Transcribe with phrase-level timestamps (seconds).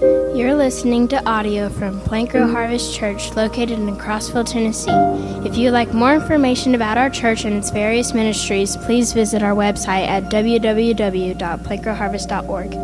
[0.00, 4.90] You're listening to audio from Plant Grow Harvest Church located in Crossville, Tennessee.
[5.46, 9.54] If you'd like more information about our church and its various ministries, please visit our
[9.54, 12.74] website at www.plantgrowharvest.org.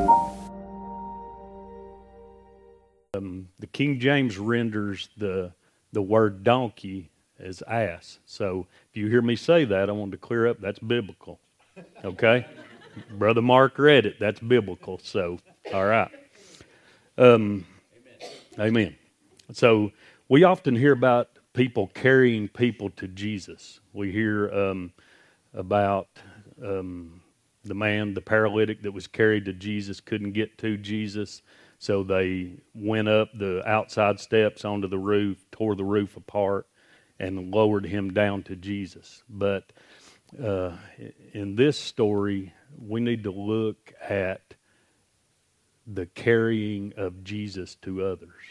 [3.14, 5.54] Um, the King James renders the
[5.92, 7.08] the word donkey
[7.40, 8.18] as ass.
[8.26, 11.40] So if you hear me say that, I want to clear up that's biblical.
[12.04, 12.44] Okay?
[13.12, 14.20] Brother Mark read it.
[14.20, 15.00] That's biblical.
[15.02, 15.38] So,
[15.72, 16.10] all right.
[17.18, 17.66] Um,
[18.58, 18.68] amen.
[18.68, 18.96] amen.
[19.52, 19.92] So
[20.28, 23.80] we often hear about people carrying people to Jesus.
[23.94, 24.92] We hear um,
[25.54, 26.08] about
[26.62, 27.22] um,
[27.64, 31.40] the man, the paralytic that was carried to Jesus, couldn't get to Jesus.
[31.78, 36.66] So they went up the outside steps onto the roof, tore the roof apart,
[37.18, 39.22] and lowered him down to Jesus.
[39.28, 39.72] But
[40.42, 40.72] uh,
[41.32, 44.55] in this story, we need to look at
[45.86, 48.42] the carrying of Jesus to others.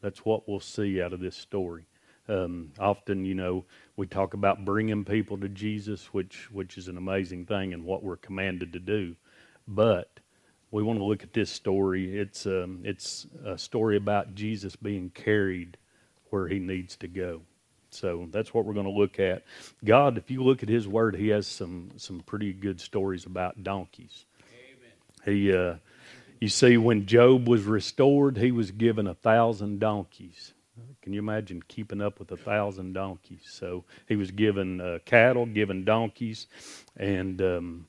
[0.00, 1.84] That's what we'll see out of this story.
[2.28, 3.64] Um, often, you know,
[3.96, 8.02] we talk about bringing people to Jesus, which which is an amazing thing and what
[8.02, 9.16] we're commanded to do.
[9.66, 10.20] But
[10.70, 12.16] we want to look at this story.
[12.16, 15.76] It's um, it's a story about Jesus being carried
[16.30, 17.42] where he needs to go.
[17.90, 19.42] So that's what we're going to look at.
[19.84, 23.62] God, if you look at His Word, He has some some pretty good stories about
[23.62, 24.24] donkeys.
[25.26, 25.36] Amen.
[25.36, 25.74] He, uh,
[26.40, 30.54] you see, when Job was restored, he was given a thousand donkeys.
[31.02, 33.42] Can you imagine keeping up with a thousand donkeys?
[33.44, 36.46] So he was given uh, cattle, given donkeys,
[36.96, 37.86] and um,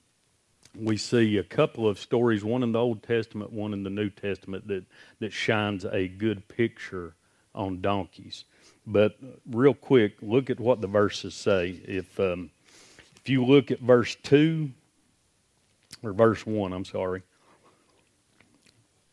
[0.77, 4.09] we see a couple of stories, one in the Old Testament, one in the New
[4.09, 4.83] Testament, that
[5.19, 7.16] that shines a good picture
[7.53, 8.45] on donkeys.
[8.85, 9.17] But
[9.49, 11.81] real quick, look at what the verses say.
[11.85, 12.49] If um,
[13.17, 14.72] if you look at verse two
[16.03, 17.23] or verse one, I'm sorry.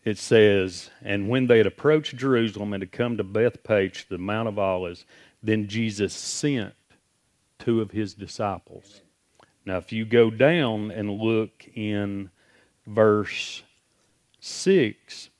[0.04, 4.48] It says, And when they had approached Jerusalem and had come to Bethphage, the Mount
[4.48, 5.04] of Olives,
[5.42, 6.74] then Jesus sent
[7.58, 9.02] two of his disciples.
[9.64, 12.30] Now, if you go down and look in
[12.86, 13.62] verse
[14.40, 15.30] 6,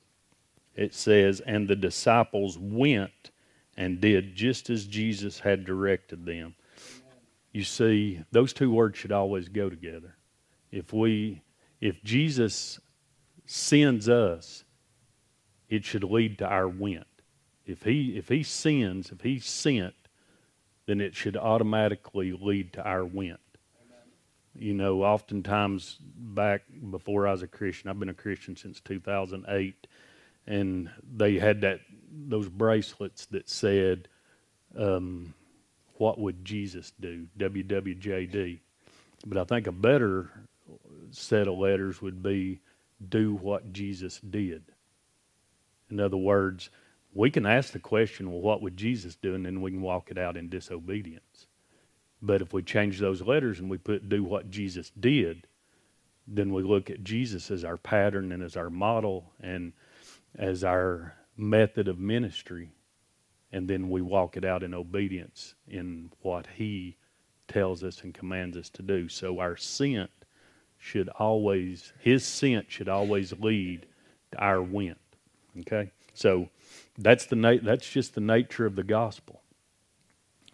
[0.75, 3.31] it says, And the disciples went
[3.75, 6.53] and did just as Jesus had directed them.
[7.51, 10.15] You see, those two words should always go together.
[10.71, 11.41] If we
[11.81, 12.79] if Jesus
[13.49, 14.63] sends us,
[15.69, 17.07] it should lead to our went.
[17.65, 19.95] If he if he sends, if he's sent,
[20.85, 23.39] then it should automatically lead to our went.
[24.55, 26.61] You know, oftentimes back
[26.91, 29.87] before I was a Christian, I've been a Christian since 2008,
[30.45, 31.79] and they had that
[32.11, 34.09] those bracelets that said,
[34.75, 35.33] um,
[35.95, 38.59] "What would Jesus do?" WWJD.
[39.25, 40.29] But I think a better
[41.11, 42.59] set of letters would be,
[43.07, 44.63] "Do what Jesus did."
[45.89, 46.69] In other words,
[47.13, 50.11] we can ask the question, "Well, what would Jesus do?" and then we can walk
[50.11, 51.47] it out in disobedience.
[52.21, 55.47] But if we change those letters and we put "Do what Jesus did,"
[56.27, 59.73] then we look at Jesus as our pattern and as our model and
[60.35, 62.71] as our method of ministry,
[63.51, 66.97] and then we walk it out in obedience in what He
[67.47, 69.09] tells us and commands us to do.
[69.09, 70.11] So our sent
[70.79, 73.85] should always, His sent should always lead
[74.31, 74.97] to our went.
[75.59, 76.49] Okay, so
[76.97, 79.41] that's the na- that's just the nature of the gospel.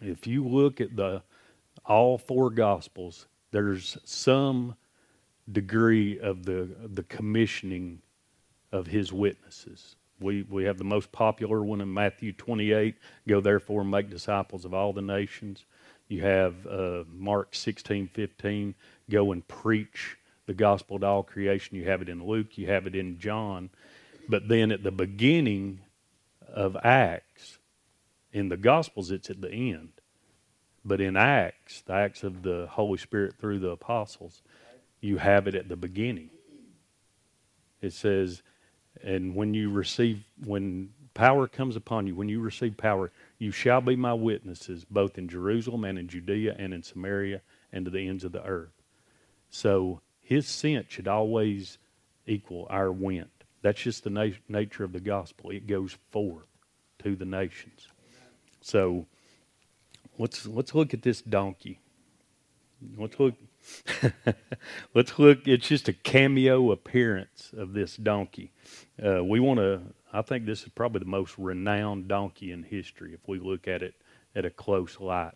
[0.00, 1.22] If you look at the
[1.84, 4.74] all four gospels, there's some
[5.50, 8.02] degree of the the commissioning
[8.72, 9.96] of his witnesses.
[10.18, 12.96] We, we have the most popular one in Matthew 28
[13.28, 15.66] go therefore and make disciples of all the nations.
[16.08, 18.74] You have uh, Mark 16 15
[19.10, 21.76] go and preach the gospel to all creation.
[21.76, 23.70] You have it in Luke, you have it in John.
[24.28, 25.80] But then at the beginning
[26.48, 27.58] of Acts,
[28.32, 29.92] in the Gospels, it's at the end.
[30.84, 34.42] But in Acts, the Acts of the Holy Spirit through the apostles,
[35.00, 36.30] you have it at the beginning.
[37.80, 38.42] It says,
[39.02, 43.80] and when you receive, when power comes upon you, when you receive power, you shall
[43.80, 47.42] be my witnesses both in Jerusalem and in Judea and in Samaria
[47.72, 48.75] and to the ends of the earth.
[49.50, 51.78] So his sent should always
[52.26, 53.30] equal our went.
[53.62, 55.50] That's just the na- nature of the gospel.
[55.50, 56.46] It goes forth
[57.02, 57.88] to the nations.
[58.60, 59.06] So
[60.18, 61.80] let's let's look at this donkey.
[62.96, 63.34] Let's look
[64.94, 68.52] let's look it's just a cameo appearance of this donkey.
[69.04, 69.80] Uh, we want to,
[70.12, 73.82] I think this is probably the most renowned donkey in history if we look at
[73.82, 73.94] it
[74.34, 75.34] at a close light.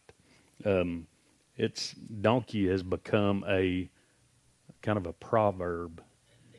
[0.65, 1.07] Um,
[1.57, 3.91] its donkey has become a
[4.82, 6.03] kind of a proverb.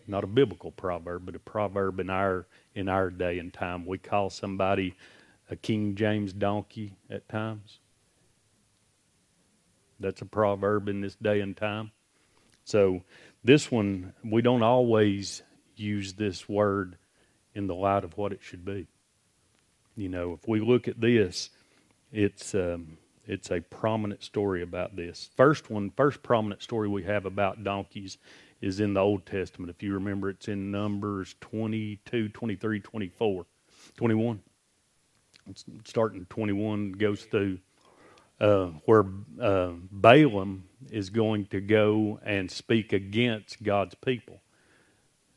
[0.08, 3.86] not a biblical proverb, but a proverb in our in our day and time.
[3.86, 4.96] We call somebody
[5.50, 7.80] a King James donkey at times.
[10.00, 11.92] That's a proverb in this day and time.
[12.64, 13.04] So
[13.44, 15.44] this one, we don't always
[15.76, 16.98] use this word
[17.54, 18.88] in the light of what it should be.
[19.96, 21.50] You know, if we look at this,
[22.12, 22.98] it's um,
[23.32, 25.30] it's a prominent story about this.
[25.38, 28.18] First one, first prominent story we have about donkeys
[28.60, 29.70] is in the Old Testament.
[29.70, 33.46] If you remember, it's in Numbers 22, 23, 24,
[33.96, 34.42] 21.
[35.50, 37.60] It's starting 21 goes through
[38.42, 39.06] uh, where
[39.42, 44.42] uh, Balaam is going to go and speak against God's people.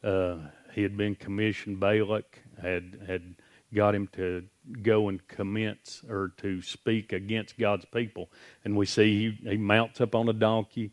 [0.03, 0.39] Uh,
[0.73, 1.79] he had been commissioned.
[1.79, 3.37] Balak had had
[3.73, 4.45] got him to
[4.83, 8.31] go and commence or to speak against God's people.
[8.65, 10.93] And we see he, he mounts up on a donkey,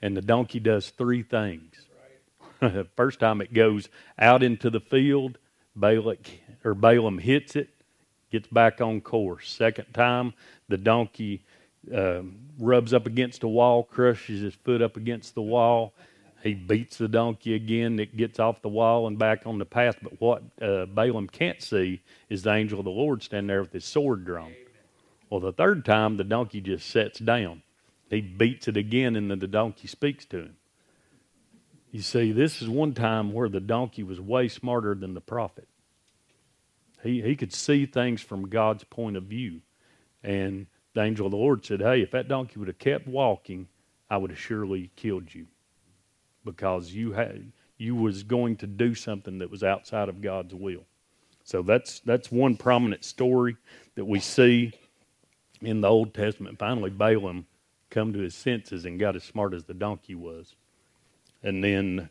[0.00, 1.74] and the donkey does three things.
[2.62, 2.86] Right.
[2.96, 3.88] First time it goes
[4.18, 5.38] out into the field,
[5.76, 6.30] Balak
[6.64, 7.68] or Balaam hits it,
[8.30, 9.50] gets back on course.
[9.50, 10.34] Second time,
[10.68, 11.42] the donkey
[11.94, 12.22] uh,
[12.58, 15.94] rubs up against a wall, crushes his foot up against the wall,
[16.42, 17.98] he beats the donkey again.
[17.98, 19.96] It gets off the wall and back on the path.
[20.02, 23.72] But what uh, Balaam can't see is the angel of the Lord standing there with
[23.72, 24.54] his sword drawn.
[25.28, 27.62] Well, the third time, the donkey just sets down.
[28.08, 30.56] He beats it again, and then the donkey speaks to him.
[31.92, 35.68] You see, this is one time where the donkey was way smarter than the prophet.
[37.02, 39.60] He, he could see things from God's point of view.
[40.22, 43.68] And the angel of the Lord said, Hey, if that donkey would have kept walking,
[44.08, 45.46] I would have surely killed you
[46.44, 50.84] because you had you was going to do something that was outside of God's will.
[51.44, 53.56] So that's that's one prominent story
[53.94, 54.72] that we see
[55.62, 56.58] in the Old Testament.
[56.58, 57.46] Finally, Balaam
[57.88, 60.54] come to his senses and got as smart as the donkey was.
[61.42, 62.08] And then,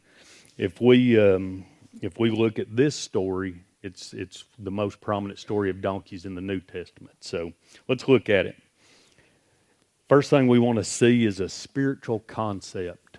[0.57, 1.65] if we um,
[2.01, 6.35] if we look at this story, it's it's the most prominent story of donkeys in
[6.35, 7.17] the New Testament.
[7.21, 7.53] So
[7.87, 8.55] let's look at it.
[10.07, 13.18] First thing we want to see is a spiritual concept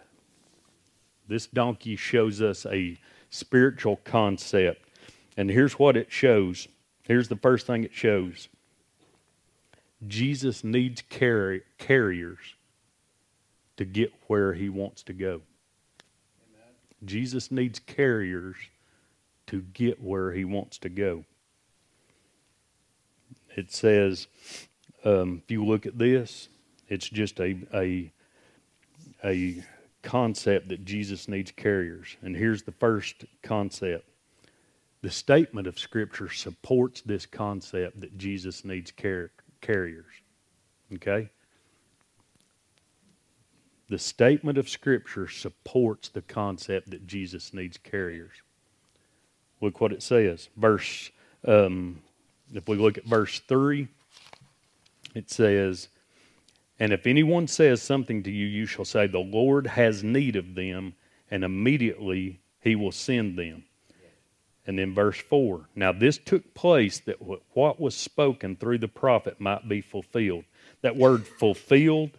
[1.30, 2.98] this donkey shows us a
[3.30, 4.84] spiritual concept.
[5.36, 6.66] And here's what it shows.
[7.04, 8.48] Here's the first thing it shows
[10.06, 12.56] Jesus needs carriers
[13.76, 15.42] to get where he wants to go.
[16.50, 16.74] Amen.
[17.04, 18.56] Jesus needs carriers
[19.46, 21.24] to get where he wants to go.
[23.56, 24.26] It says,
[25.04, 26.48] um, if you look at this,
[26.88, 28.10] it's just a, a,
[29.22, 29.62] a
[30.02, 32.16] concept that Jesus needs carriers.
[32.22, 34.06] And here's the first concept
[35.02, 39.30] the statement of Scripture supports this concept that Jesus needs car-
[39.60, 40.12] carriers.
[40.94, 41.30] Okay?
[43.88, 48.34] The statement of Scripture supports the concept that Jesus needs carriers.
[49.60, 50.48] Look what it says.
[50.56, 51.10] Verse,
[51.46, 52.02] um,
[52.52, 53.88] if we look at verse 3,
[55.14, 55.88] it says,
[56.80, 60.54] and if anyone says something to you, you shall say, The Lord has need of
[60.54, 60.94] them,
[61.30, 63.64] and immediately he will send them.
[64.66, 69.40] And then verse 4 Now this took place that what was spoken through the prophet
[69.40, 70.44] might be fulfilled.
[70.80, 72.12] That word fulfilled,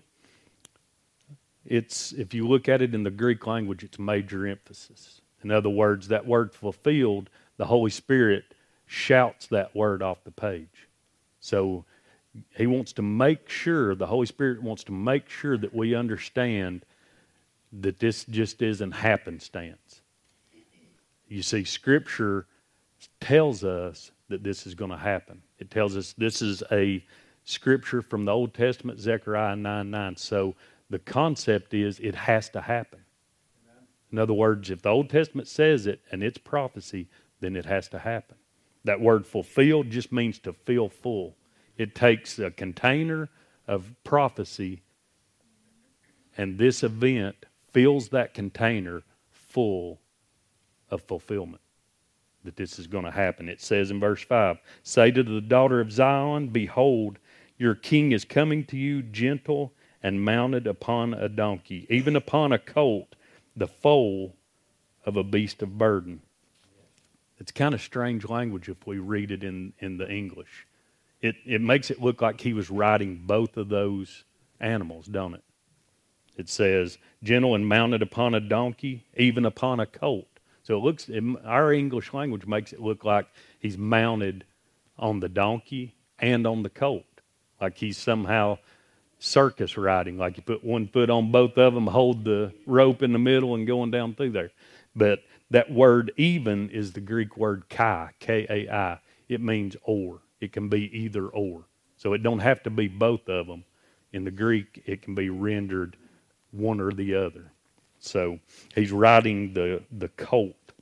[1.66, 5.22] it's if you look at it in the Greek language, it's major emphasis.
[5.44, 8.44] In other words, that word fulfilled, the Holy Spirit
[8.86, 10.88] shouts that word off the page.
[11.40, 11.86] So
[12.56, 16.86] he wants to make sure, the Holy Spirit wants to make sure that we understand
[17.74, 20.02] that this just isn't happenstance.
[21.28, 22.48] You see, Scripture
[23.20, 25.42] tells us that this is going to happen.
[25.60, 27.04] It tells us this is a
[27.44, 30.16] scripture from the Old Testament, Zechariah 9 9.
[30.16, 30.56] So
[30.90, 33.00] the concept is it has to happen.
[34.12, 37.08] In other words, if the Old Testament says it and it's prophecy,
[37.40, 38.36] then it has to happen.
[38.84, 41.36] That word fulfilled just means to fill full.
[41.78, 43.30] It takes a container
[43.68, 44.82] of prophecy,
[46.38, 50.00] and this event fills that container full
[50.90, 51.62] of fulfillment.
[52.44, 53.48] That this is going to happen.
[53.48, 57.20] It says in verse 5 Say to the daughter of Zion, Behold,
[57.58, 62.58] your king is coming to you, gentle and mounted upon a donkey, even upon a
[62.58, 63.16] colt,
[63.56, 64.36] the foal
[65.06, 66.22] of a beast of burden.
[67.40, 70.66] It's kind of strange language if we read it in, in the English
[71.22, 74.24] it, it makes it look like he was riding both of those
[74.60, 75.44] animals, don't it?
[76.38, 80.28] It says, gentle and mounted upon a donkey, even upon a colt.
[80.64, 81.10] So it looks,
[81.44, 83.28] our English language makes it look like
[83.60, 84.46] he's mounted
[84.98, 87.06] on the donkey and on the colt.
[87.60, 88.60] Like he's somehow
[89.20, 93.14] circus riding, like you put one foot on both of them, hold the rope in
[93.14, 94.52] the middle, and going down through there.
[94.96, 95.20] But
[95.52, 99.00] That word even is the Greek word kai, K A I.
[99.28, 100.22] It means or.
[100.42, 101.64] It can be either or.
[101.98, 103.64] So it don't have to be both of them.
[104.12, 105.96] In the Greek, it can be rendered
[106.52, 107.52] one or the other.
[108.00, 108.40] So
[108.76, 110.74] he's riding the, the colt.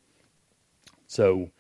[1.06, 1.52] So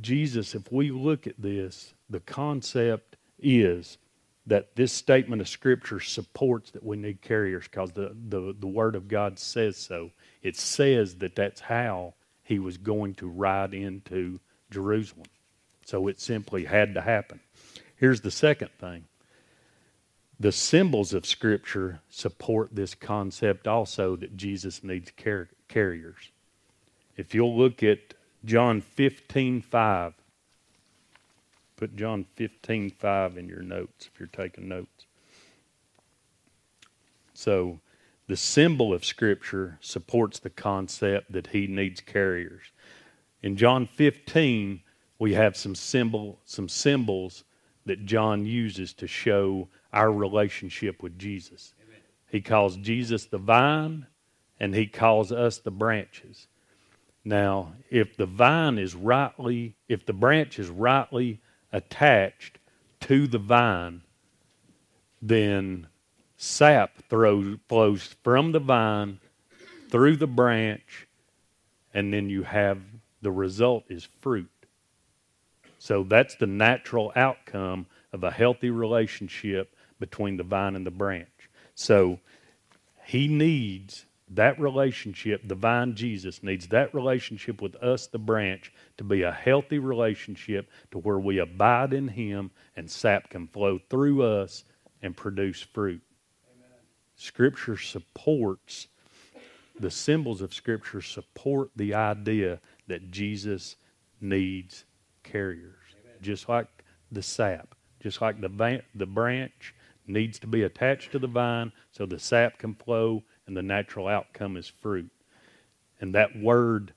[0.00, 3.98] Jesus, if we look at this, the concept is
[4.46, 8.94] that this statement of Scripture supports that we need carriers because the, the, the Word
[8.94, 10.12] of God says so.
[10.42, 12.14] It says that that's how
[12.44, 14.38] he was going to ride into
[14.70, 15.26] Jerusalem.
[15.84, 17.40] So it simply had to happen.
[17.96, 19.04] Here's the second thing
[20.38, 26.30] the symbols of Scripture support this concept also that Jesus needs car- carriers.
[27.16, 30.14] If you'll look at John 15 5,
[31.76, 35.06] put John 15 5 in your notes if you're taking notes.
[37.32, 37.80] So,
[38.28, 42.72] the symbol of Scripture supports the concept that he needs carriers.
[43.46, 44.80] In John 15,
[45.20, 47.44] we have some symbol, some symbols
[47.84, 51.72] that John uses to show our relationship with Jesus.
[51.80, 52.00] Amen.
[52.28, 54.08] He calls Jesus the vine,
[54.58, 56.48] and he calls us the branches.
[57.24, 61.40] Now, if the vine is rightly, if the branch is rightly
[61.72, 62.58] attached
[63.02, 64.02] to the vine,
[65.22, 65.86] then
[66.36, 69.20] sap throws, flows from the vine
[69.88, 71.06] through the branch,
[71.94, 72.80] and then you have
[73.22, 74.50] the result is fruit.
[75.78, 81.28] So that's the natural outcome of a healthy relationship between the vine and the branch.
[81.74, 82.18] So
[83.04, 89.04] he needs that relationship, the vine Jesus needs that relationship with us, the branch, to
[89.04, 94.22] be a healthy relationship to where we abide in him and sap can flow through
[94.24, 94.64] us
[95.02, 96.02] and produce fruit.
[96.56, 96.78] Amen.
[97.14, 98.88] Scripture supports,
[99.78, 103.76] the symbols of Scripture support the idea that Jesus
[104.20, 104.84] needs
[105.22, 105.74] carriers,
[106.04, 106.16] Amen.
[106.22, 106.68] just like
[107.10, 109.74] the sap, just like the, the branch
[110.06, 114.08] needs to be attached to the vine so the sap can flow and the natural
[114.08, 115.10] outcome is fruit.
[116.00, 116.92] And that word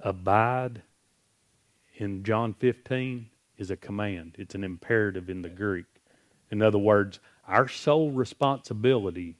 [0.00, 0.82] abide
[1.96, 5.86] in John 15 is a command, it's an imperative in the Greek.
[6.50, 9.36] In other words, our sole responsibility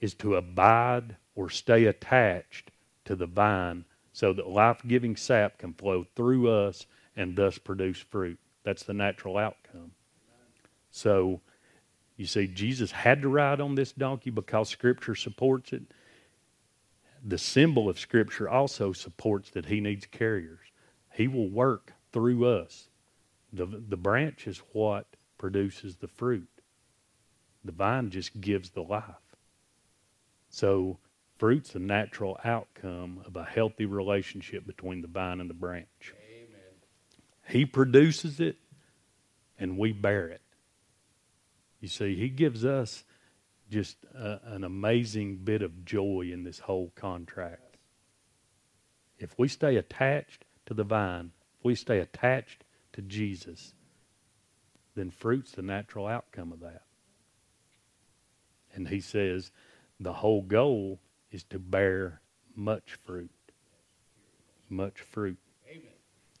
[0.00, 2.70] is to abide or stay attached
[3.04, 3.84] to the vine
[4.14, 8.38] so that life giving sap can flow through us and thus produce fruit.
[8.62, 9.90] That's the natural outcome.
[10.92, 11.40] So,
[12.16, 15.82] you see, Jesus had to ride on this donkey because Scripture supports it.
[17.24, 20.60] The symbol of Scripture also supports that he needs carriers.
[21.12, 22.88] He will work through us.
[23.52, 25.06] The, the branch is what
[25.38, 26.48] produces the fruit,
[27.64, 29.02] the vine just gives the life.
[30.50, 30.98] So,
[31.44, 36.14] fruit's a natural outcome of a healthy relationship between the vine and the branch.
[36.32, 36.58] Amen.
[37.46, 38.56] He produces it,
[39.58, 40.40] and we bear it.
[41.82, 43.04] You see, he gives us
[43.70, 47.76] just a, an amazing bit of joy in this whole contract.
[49.18, 53.74] If we stay attached to the vine, if we stay attached to Jesus,
[54.96, 56.84] then fruit's the natural outcome of that.
[58.74, 59.50] And he says
[60.00, 61.00] the whole goal
[61.34, 62.20] is to bear
[62.54, 63.30] much fruit.
[64.70, 65.36] Much fruit.
[65.68, 65.82] Amen.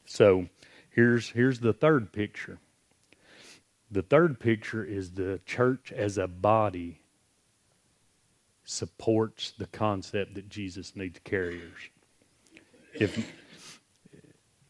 [0.06, 0.46] So
[0.90, 2.58] here's here's the third picture.
[3.90, 7.00] The third picture is the church as a body
[8.64, 11.90] supports the concept that Jesus needs carriers.
[12.94, 13.32] If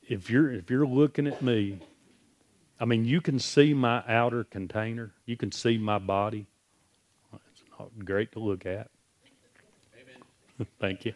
[0.08, 1.80] if you're if you're looking at me,
[2.80, 6.46] I mean you can see my outer container, you can see my body.
[7.52, 8.88] It's not great to look at.
[10.80, 11.14] Thank you.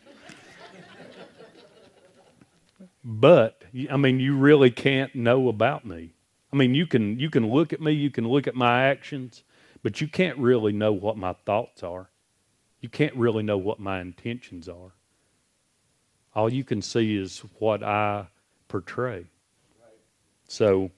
[3.05, 6.15] But I mean you really can't know about me.
[6.53, 9.43] I mean, you can you can look at me, you can look at my actions,
[9.83, 12.09] but you can't really know what my thoughts are.
[12.81, 14.93] You can't really know what my intentions are.
[16.35, 18.29] All you can see is what I
[18.69, 19.27] portray.
[20.47, 20.91] So,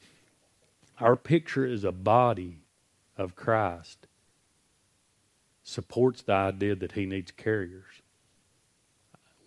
[1.01, 2.59] our picture is a body
[3.17, 4.07] of Christ
[5.65, 8.00] supports the idea that he needs carriers.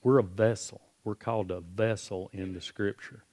[0.03, 0.81] We're a vessel.
[1.03, 3.24] We're called a vessel in the scripture.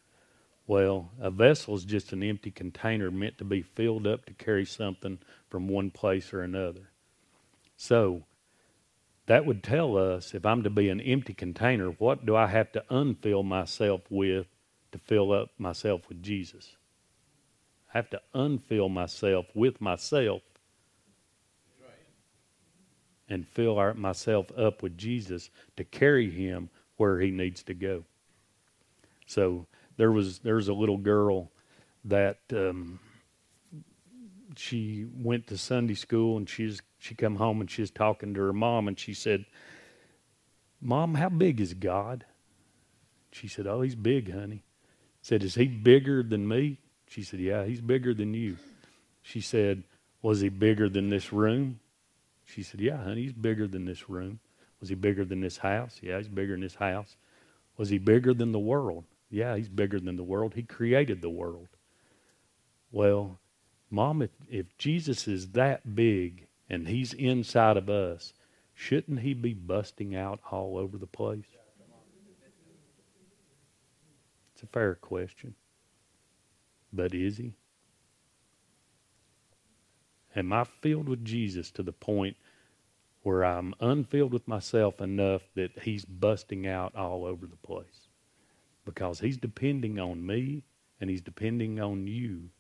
[0.67, 4.65] Well, a vessel is just an empty container meant to be filled up to carry
[4.65, 6.91] something from one place or another.
[7.77, 8.23] So,
[9.27, 12.73] that would tell us if I'm to be an empty container, what do I have
[12.73, 14.47] to unfill myself with
[14.93, 16.77] to fill up myself with Jesus?
[17.93, 20.43] I have to unfill myself with myself.
[23.31, 28.05] And fill our, myself up with Jesus to carry him where he needs to go.
[29.27, 31.51] So there was there's a little girl
[32.05, 32.99] that um,
[34.57, 38.41] she went to Sunday school and she's she come home and she was talking to
[38.41, 39.47] her mom and she said,
[40.81, 42.25] "Mom, how big is God?"
[43.33, 44.65] She said, "Oh, he's big, honey."
[45.23, 48.57] Said, "Is he bigger than me?" She said, "Yeah, he's bigger than you."
[49.23, 49.85] She said,
[50.23, 51.80] "Was he bigger than this room?"
[52.53, 54.41] She said, Yeah, honey, he's bigger than this room.
[54.81, 55.99] Was he bigger than this house?
[56.03, 57.17] Yeah, he's bigger than this house.
[57.77, 59.05] Was he bigger than the world?
[59.31, 60.55] Yeah, he's bigger than the world.
[60.55, 61.69] He created the world.
[62.91, 63.39] Well,
[63.91, 68.33] Mom, if, if Jesus is that big and he's inside of us,
[68.75, 71.45] shouldn't he be busting out all over the place?
[74.55, 75.55] It's a fair question.
[76.93, 77.55] But is he?
[80.37, 82.37] Am I filled with Jesus to the point
[83.23, 88.09] where I'm unfilled with myself enough that He's busting out all over the place?
[88.85, 90.63] Because He's depending on me
[91.01, 92.51] and He's depending on you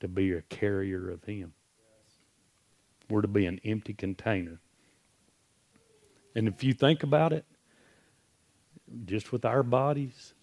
[0.00, 1.52] to be a carrier of Him.
[3.08, 4.60] We're to be an empty container.
[6.34, 7.44] And if you think about it,
[9.04, 10.34] just with our bodies,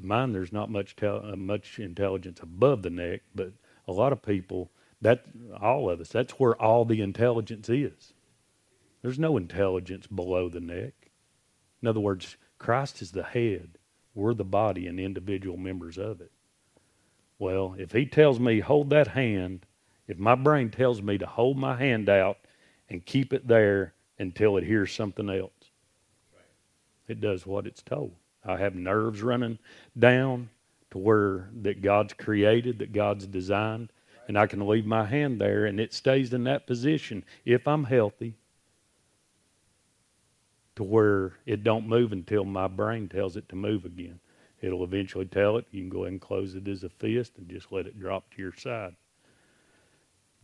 [0.00, 3.52] mine there's not much tel- uh, much intelligence above the neck, but
[3.86, 5.24] a lot of people that
[5.60, 8.12] all of us, that's where all the intelligence is.
[9.02, 10.92] There's no intelligence below the neck.
[11.82, 13.78] In other words, Christ is the head.
[14.14, 16.32] We're the body and individual members of it.
[17.38, 19.64] Well, if he tells me hold that hand,
[20.06, 22.38] if my brain tells me to hold my hand out
[22.90, 25.52] and keep it there until it hears something else,
[27.08, 28.14] it does what it's told.
[28.44, 29.58] I have nerves running
[29.98, 30.50] down
[30.90, 33.90] to where that God's created, that God's designed,
[34.30, 37.82] and I can leave my hand there and it stays in that position if I'm
[37.82, 38.36] healthy
[40.76, 44.20] to where it don't move until my brain tells it to move again.
[44.60, 45.66] It'll eventually tell it.
[45.72, 48.32] You can go ahead and close it as a fist and just let it drop
[48.32, 48.94] to your side.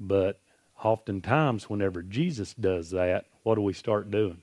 [0.00, 0.40] But
[0.82, 4.42] oftentimes, whenever Jesus does that, what do we start doing?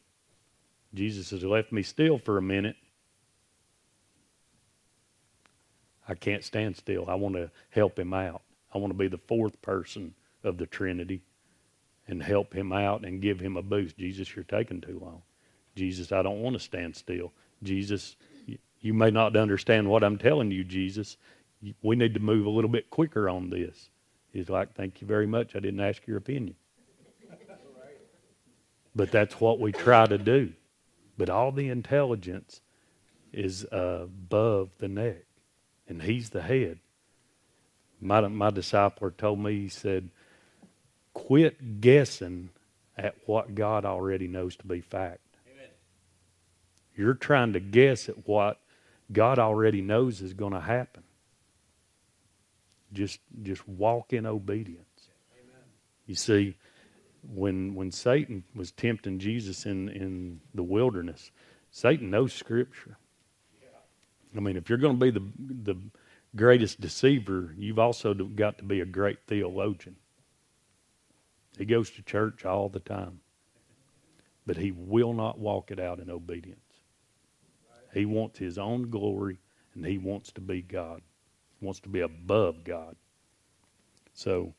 [0.93, 2.77] Jesus has left me still for a minute.
[6.07, 7.09] I can't stand still.
[7.09, 8.41] I want to help him out.
[8.73, 11.21] I want to be the fourth person of the Trinity
[12.07, 13.97] and help him out and give him a boost.
[13.97, 15.21] Jesus, you're taking too long.
[15.75, 17.31] Jesus, I don't want to stand still.
[17.61, 18.15] Jesus,
[18.81, 21.17] you may not understand what I'm telling you, Jesus.
[21.81, 23.89] We need to move a little bit quicker on this.
[24.31, 25.55] He's like, Thank you very much.
[25.55, 26.55] I didn't ask your opinion.
[28.95, 30.53] But that's what we try to do.
[31.17, 32.61] But all the intelligence
[33.31, 35.23] is above the neck,
[35.87, 36.79] and he's the head
[38.03, 40.09] my, my discipler told me, he said,
[41.13, 42.49] quit guessing
[42.97, 45.19] at what God already knows to be fact.
[45.51, 45.69] Amen.
[46.95, 48.59] You're trying to guess at what
[49.11, 51.03] God already knows is going to happen.
[52.91, 55.09] Just, just walk in obedience.
[55.33, 55.63] Amen.
[56.05, 56.55] You see,
[57.33, 61.31] when, when Satan was tempting Jesus in, in the wilderness,
[61.71, 62.97] Satan knows Scripture.
[64.35, 65.23] I mean, if you're going to be the,
[65.73, 65.79] the
[66.35, 69.95] greatest deceiver, you've also got to be a great theologian.
[71.57, 73.19] He goes to church all the time,
[74.45, 76.59] but he will not walk it out in obedience.
[77.93, 79.37] He wants his own glory,
[79.75, 81.01] and he wants to be God.
[81.59, 82.95] He wants to be above God.
[84.13, 84.55] So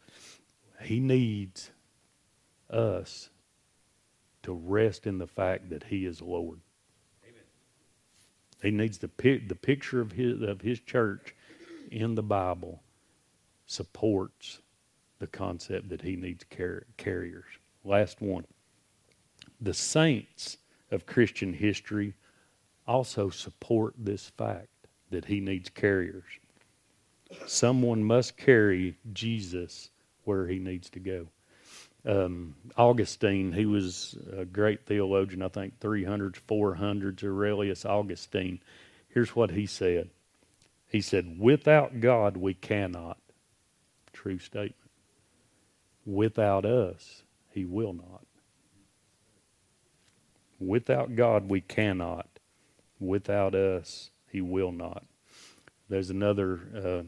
[0.82, 1.70] he needs
[2.70, 3.30] us
[4.44, 6.60] to rest in the fact that he is Lord.
[7.24, 7.42] Amen.
[8.62, 9.10] He needs the,
[9.48, 11.34] the picture of his, of his church
[11.94, 12.83] in the Bible
[13.66, 14.61] supports
[15.20, 17.44] the concept that he needs car- carriers.
[17.85, 18.44] Last one.
[19.61, 20.59] The saints
[20.90, 22.14] of Christian history
[22.87, 24.68] also support this fact
[25.11, 26.24] that he needs carriers.
[27.46, 29.90] Someone must carry Jesus
[30.24, 31.28] where he needs to go.
[32.07, 38.61] Um, Augustine, he was a great theologian, I think 300s, 400s, Aurelius Augustine.
[39.09, 40.11] Here's what he said
[40.94, 43.18] he said, Without God, we cannot.
[44.12, 44.92] True statement.
[46.07, 48.24] Without us, He will not.
[50.61, 52.28] Without God, we cannot.
[53.00, 55.04] Without us, He will not.
[55.88, 57.02] There's another uh,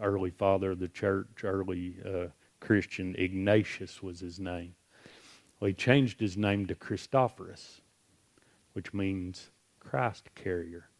[0.00, 2.26] early father of the church, early uh,
[2.60, 4.76] Christian, Ignatius was his name.
[5.58, 7.80] Well, he changed his name to Christophorus,
[8.72, 10.90] which means Christ carrier.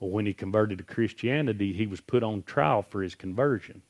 [0.00, 3.82] Well, when he converted to Christianity, he was put on trial for his conversion.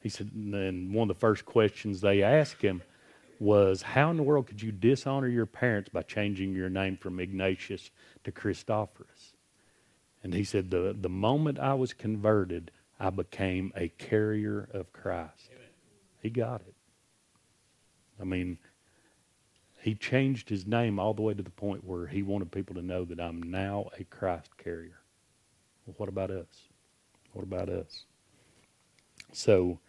[0.00, 2.82] He said, and one of the first questions they asked him
[3.40, 7.18] was how in the world could you dishonor your parents by changing your name from
[7.18, 7.90] Ignatius
[8.24, 9.34] to Christophorus?
[10.22, 15.48] And he said, the, the moment I was converted, I became a carrier of Christ.
[15.50, 15.68] Amen.
[16.20, 16.74] He got it.
[18.20, 18.58] I mean,
[19.80, 22.82] he changed his name all the way to the point where he wanted people to
[22.82, 25.00] know that I'm now a Christ carrier.
[25.86, 26.68] Well, what about us?
[27.32, 28.04] What about us?
[29.32, 29.80] So,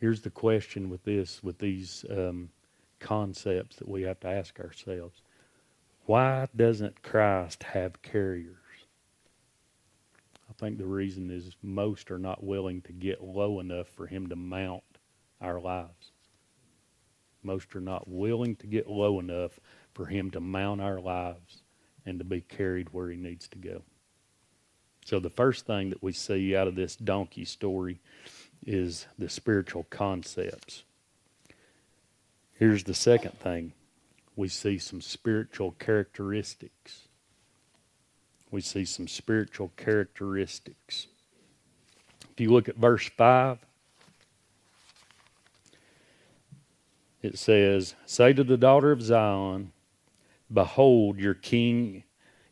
[0.00, 2.50] here's the question with this, with these um,
[2.98, 5.22] concepts that we have to ask ourselves
[6.04, 8.56] why doesn't Christ have carriers?
[10.50, 14.28] I think the reason is most are not willing to get low enough for him
[14.28, 14.82] to mount
[15.40, 16.10] our lives.
[17.42, 19.58] Most are not willing to get low enough
[19.94, 21.62] for him to mount our lives
[22.04, 23.82] and to be carried where he needs to go.
[25.04, 28.00] So, the first thing that we see out of this donkey story
[28.64, 30.84] is the spiritual concepts.
[32.54, 33.72] Here's the second thing
[34.36, 37.08] we see some spiritual characteristics.
[38.50, 41.08] We see some spiritual characteristics.
[42.30, 43.58] If you look at verse 5,
[47.22, 49.72] it says, Say to the daughter of Zion,
[50.52, 52.04] Behold, your king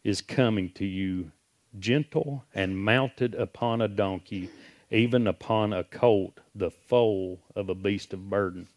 [0.02, 1.32] is coming to you,
[1.78, 4.50] gentle and mounted upon a donkey
[4.90, 8.68] even upon a colt, the foal of a beast of burden.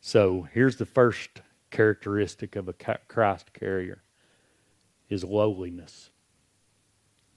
[0.00, 4.02] So here's the first characteristic of a Christ carrier
[5.08, 6.10] is lowliness.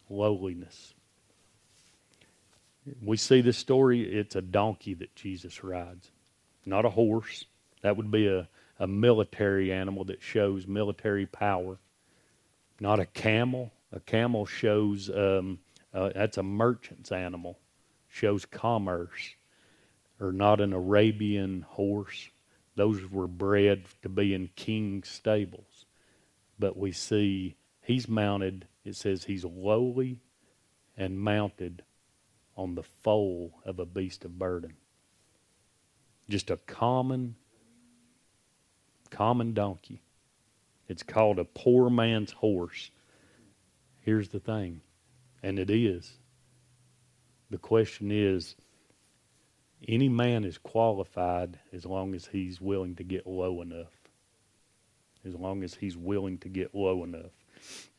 [0.10, 0.94] Lowliness.
[3.02, 6.12] We see this story, it's a donkey that Jesus rides,
[6.66, 7.46] not a horse.
[7.82, 8.48] That would be a,
[8.80, 11.80] a military animal that shows military power.
[12.80, 13.72] Not a camel.
[13.92, 15.60] A camel shows um,
[15.94, 17.58] uh, that's a merchant's animal
[18.10, 19.36] shows commerce,
[20.20, 22.30] or not an Arabian horse.
[22.76, 25.86] Those were bred to be in king's stables.
[26.60, 30.22] But we see he's mounted, it says he's lowly
[30.96, 31.84] and mounted
[32.56, 34.74] on the foal of a beast of burden.
[36.28, 37.36] Just a common,
[39.12, 40.02] common donkey.
[40.88, 42.90] It's called a poor man's horse.
[44.08, 44.80] Here's the thing,
[45.44, 46.14] and it is.
[47.50, 48.56] The question is
[49.86, 53.92] any man is qualified as long as he's willing to get low enough.
[55.26, 57.34] As long as he's willing to get low enough.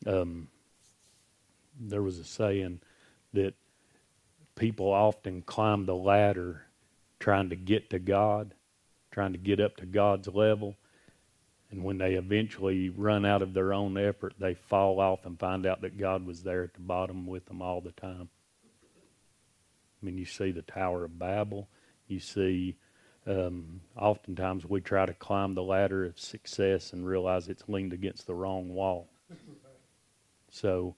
[0.07, 0.47] Um,
[1.79, 2.79] there was a saying
[3.33, 3.53] that
[4.55, 6.63] people often climb the ladder
[7.19, 8.55] trying to get to God,
[9.11, 10.75] trying to get up to God's level.
[11.71, 15.65] And when they eventually run out of their own effort, they fall off and find
[15.65, 18.29] out that God was there at the bottom with them all the time.
[20.01, 21.67] I mean, you see the Tower of Babel.
[22.07, 22.75] You see,
[23.27, 28.25] um, oftentimes we try to climb the ladder of success and realize it's leaned against
[28.25, 29.07] the wrong wall.
[30.49, 30.95] So,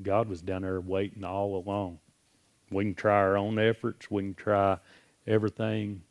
[0.00, 1.98] God was down there waiting all along.
[2.70, 4.78] We can try our own efforts, we can try
[5.26, 6.02] everything,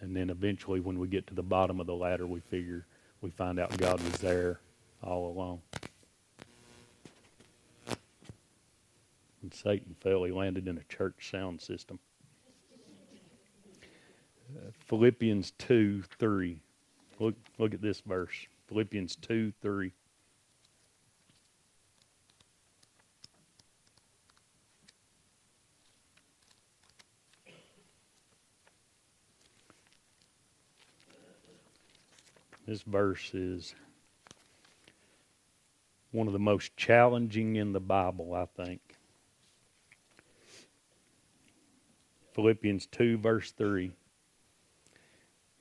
[0.00, 2.86] and then eventually, when we get to the bottom of the ladder, we figure
[3.22, 4.58] we find out God was there
[5.02, 5.62] all along.
[9.40, 10.24] When Satan fell.
[10.24, 11.98] He landed in a church sound system.
[14.54, 16.60] Uh, Philippians 2 3.
[17.18, 18.46] Look, look at this verse.
[18.68, 19.92] Philippians 2 3.
[32.72, 33.74] This verse is
[36.10, 38.80] one of the most challenging in the Bible, I think.
[42.32, 43.92] Philippians 2, verse 3.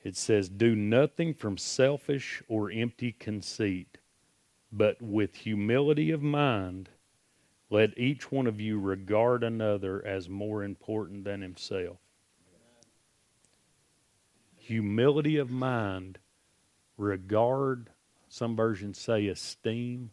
[0.05, 3.97] It says, Do nothing from selfish or empty conceit,
[4.71, 6.87] but with humility of mind,
[7.69, 11.97] let each one of you regard another as more important than himself.
[14.55, 16.17] Humility of mind,
[17.01, 17.89] regard,
[18.29, 20.11] some versions say esteem,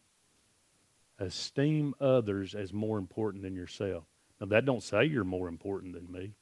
[1.19, 4.05] esteem others as more important than yourself.
[4.41, 6.35] Now that don't say you're more important than me.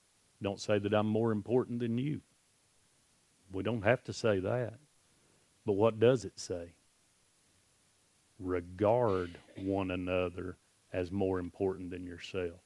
[0.42, 2.20] Don't say that I'm more important than you.
[3.52, 4.74] We don't have to say that.
[5.64, 6.72] But what does it say?
[8.38, 10.56] Regard one another
[10.92, 12.60] as more important than yourself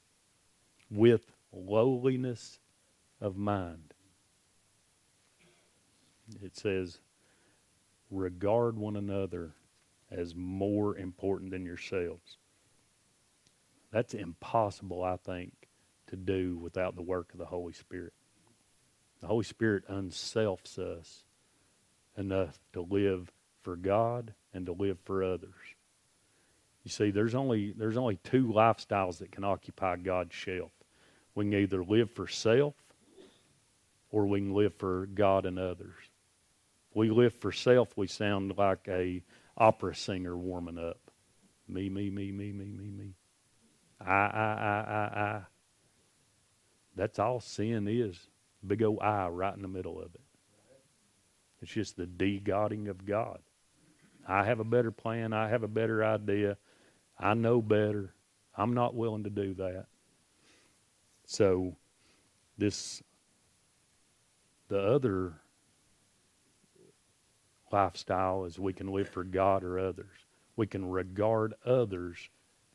[0.89, 2.59] with lowliness
[3.21, 3.93] of mind.
[6.43, 6.99] It says,
[8.11, 9.53] regard one another
[10.11, 12.37] as more important than yourselves.
[13.91, 15.53] That's impossible, I think,
[16.07, 18.13] to do without the work of the Holy Spirit.
[19.21, 21.23] The Holy Spirit unselfs us
[22.17, 25.53] enough to live for God and to live for others.
[26.83, 30.71] You see, there's only there's only two lifestyles that can occupy God's shelf.
[31.35, 32.73] We can either live for self
[34.09, 35.93] or we can live for God and others.
[36.93, 39.23] We live for self, we sound like a
[39.57, 40.99] opera singer warming up.
[41.67, 43.13] Me, me, me, me, me, me, me.
[43.99, 45.41] I, I, I, I, I.
[46.95, 48.19] That's all sin is.
[48.65, 50.21] Big old I right in the middle of it.
[51.61, 53.39] It's just the de-godding of God.
[54.27, 55.33] I have a better plan.
[55.33, 56.57] I have a better idea.
[57.17, 58.13] I know better.
[58.55, 59.85] I'm not willing to do that.
[61.25, 61.77] So,
[62.57, 63.01] this,
[64.67, 65.40] the other
[67.71, 70.25] lifestyle is we can live for God or others.
[70.55, 72.29] We can regard others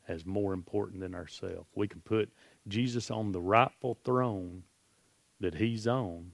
[0.08, 1.68] as more important than ourselves.
[1.74, 2.30] We can put
[2.68, 4.62] Jesus on the rightful throne
[5.40, 6.32] that he's on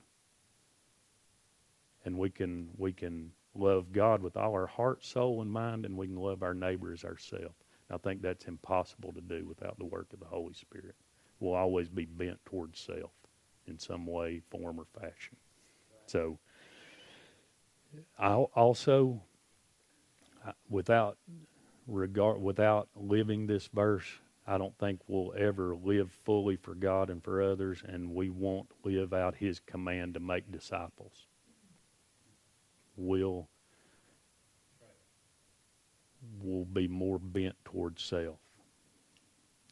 [2.05, 5.97] and we can we can love God with all our heart, soul, and mind, and
[5.97, 7.55] we can love our neighbor as ourselves.
[7.91, 10.95] I think that's impossible to do without the work of the Holy Spirit.
[11.41, 13.11] We'll always be bent towards self
[13.67, 15.37] in some way, form, or fashion.
[16.07, 16.39] So,
[18.19, 19.23] I also,
[20.47, 21.19] uh, without
[21.87, 24.07] regard, without living this verse,
[24.47, 28.69] I don't think we'll ever live fully for God and for others, and we won't
[28.85, 31.27] live out His command to make disciples.
[32.97, 33.49] We'll
[36.41, 38.39] will be more bent towards self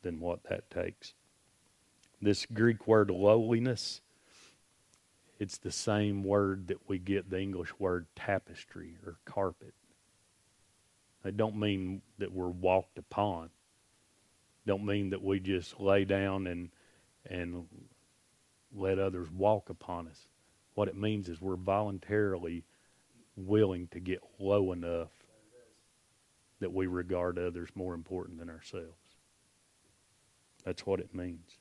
[0.02, 1.14] than what that takes.
[2.20, 4.00] This Greek word lowliness,
[5.40, 9.72] it's the same word that we get the English word tapestry or carpet.
[11.24, 13.48] It don't mean that we're walked upon.
[14.66, 16.68] Don't mean that we just lay down and
[17.28, 17.66] and
[18.74, 20.28] let others walk upon us.
[20.74, 22.64] What it means is we're voluntarily
[23.36, 25.10] willing to get low enough
[26.60, 28.94] that we regard others more important than ourselves.
[30.64, 31.56] That's what it means.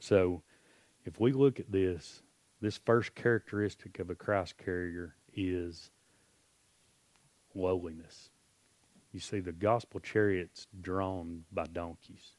[0.00, 0.42] So,
[1.04, 2.22] if we look at this,
[2.60, 5.90] this first characteristic of a Christ carrier is
[7.54, 8.30] lowliness.
[9.12, 12.32] You see, the gospel chariot's drawn by donkeys,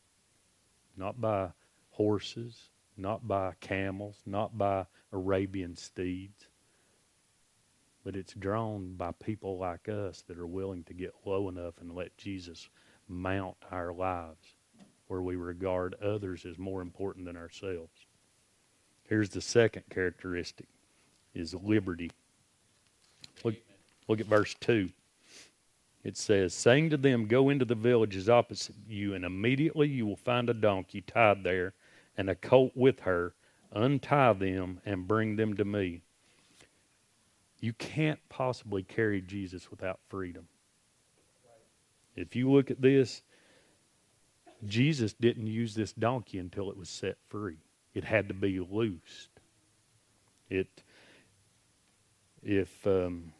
[0.97, 1.51] not by
[1.91, 6.47] horses, not by camels, not by Arabian steeds
[8.03, 11.93] but it's drawn by people like us that are willing to get low enough and
[11.93, 12.69] let Jesus
[13.07, 14.55] mount our lives
[15.07, 17.92] where we regard others as more important than ourselves.
[19.07, 20.67] Here's the second characteristic
[21.33, 22.11] is liberty.
[23.43, 23.55] Look,
[24.07, 24.89] look at verse 2.
[26.03, 30.17] It says, saying to them, Go into the villages opposite you, and immediately you will
[30.17, 31.73] find a donkey tied there,
[32.17, 33.33] and a colt with her.
[33.71, 36.01] Untie them and bring them to me.
[37.59, 40.47] You can't possibly carry Jesus without freedom.
[42.15, 43.23] If you look at this,
[44.67, 47.57] Jesus didn't use this donkey until it was set free.
[47.93, 49.29] It had to be loosed.
[50.49, 50.83] It,
[52.41, 53.33] if um,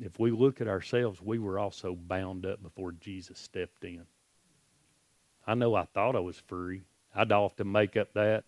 [0.00, 4.04] if we look at ourselves, we were also bound up before Jesus stepped in.
[5.46, 6.82] I know I thought I was free.
[7.14, 8.44] I'd often make up that.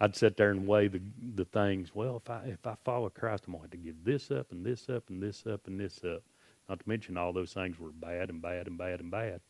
[0.00, 1.00] I'd sit there and weigh the
[1.34, 1.94] the things.
[1.94, 4.52] Well, if I if I follow Christ, I'm going to have to give this up
[4.52, 6.22] and this up and this up and this up.
[6.68, 9.40] Not to mention all those things were bad and bad and bad and bad.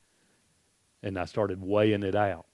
[1.03, 2.47] And I started weighing it out.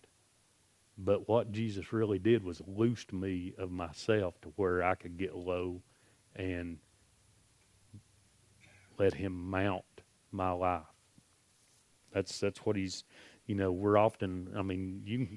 [0.99, 5.37] But what Jesus really did was loosed me of myself to where I could get
[5.37, 5.83] low
[6.35, 6.79] and
[8.99, 9.85] let him mount
[10.33, 10.83] my life.
[12.13, 13.05] That's that's what he's
[13.47, 15.29] you know, we're often I mean, you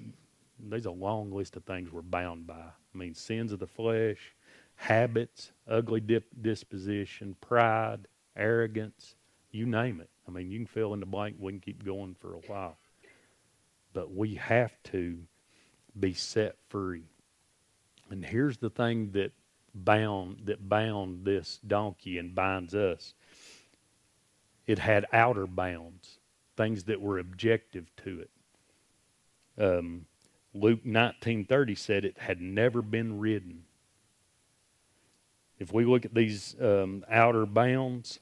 [0.60, 2.54] there's a long list of things we're bound by.
[2.54, 4.34] I mean, sins of the flesh,
[4.76, 9.16] habits, ugly dip, disposition, pride, arrogance,
[9.52, 10.10] you name it.
[10.28, 11.36] I mean, you can fill in the blank.
[11.40, 12.78] We can keep going for a while.
[13.94, 15.18] But we have to
[16.00, 17.04] be set free.
[18.10, 19.32] And here's the thing that
[19.74, 23.14] bound that bound this donkey and binds us.
[24.66, 26.20] It had outer bounds,
[26.56, 28.30] things that were objective to it.
[29.64, 30.06] Um,
[30.54, 33.66] Luke 19:30 said it had never been ridden.
[35.60, 38.20] If we look at these um, outer bounds,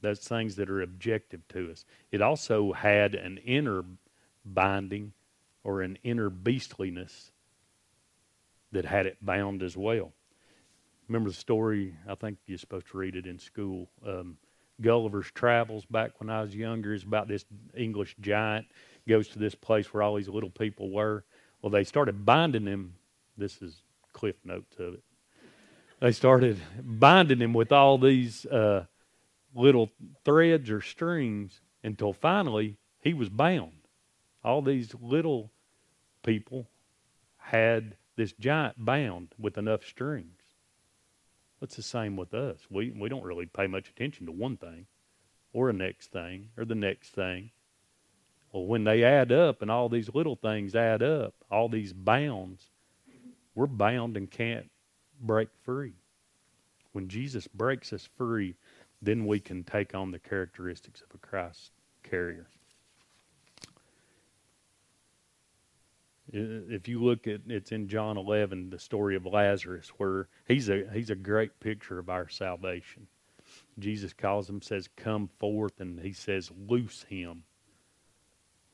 [0.00, 1.84] those things that are objective to us.
[2.12, 3.84] It also had an inner
[4.44, 5.12] binding
[5.64, 7.32] or an inner beastliness
[8.72, 10.12] that had it bound as well.
[11.08, 11.96] Remember the story?
[12.08, 13.88] I think you're supposed to read it in school.
[14.06, 14.36] Um,
[14.80, 17.44] Gulliver's Travels back when I was younger is about this
[17.76, 18.66] English giant
[19.08, 21.24] goes to this place where all these little people were.
[21.60, 22.94] Well, they started binding him.
[23.36, 25.02] This is cliff notes of it.
[26.00, 28.86] they started binding him with all these uh,
[29.54, 29.90] little
[30.24, 33.72] threads or strings until finally he was bound.
[34.42, 35.50] All these little
[36.24, 36.66] people
[37.36, 40.40] had this giant bound with enough strings.
[41.62, 42.58] It's the same with us.
[42.68, 44.86] We, we don't really pay much attention to one thing
[45.52, 47.52] or the next thing or the next thing.
[48.52, 52.70] Well, when they add up and all these little things add up, all these bounds,
[53.54, 54.70] we're bound and can't
[55.20, 55.94] break free.
[56.92, 58.54] When Jesus breaks us free,
[59.02, 62.46] then we can take on the characteristics of a Christ carrier.
[66.36, 70.84] If you look at it's in John 11, the story of Lazarus, where he's a
[70.92, 73.06] he's a great picture of our salvation.
[73.78, 77.44] Jesus calls him, says, "Come forth," and he says, "Loose him."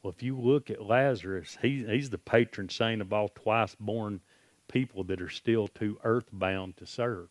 [0.02, 4.22] Well, if you look at Lazarus, he, he's the patron saint of all twice born
[4.68, 7.28] people that are still too earthbound to serve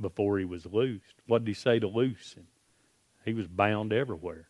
[0.00, 1.16] before he was loosed.
[1.26, 2.46] What did he say to loose him?
[3.24, 4.48] He was bound everywhere.